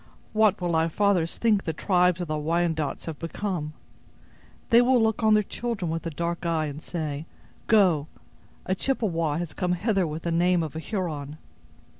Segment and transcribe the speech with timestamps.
[0.33, 3.73] What will our fathers think the tribes of the Wyandots have become?
[4.71, 7.27] They will look on their children with a dark eye, and say,
[7.67, 8.07] 'Go!
[8.65, 11.37] a Chippewa has come hither with the name of a Huron.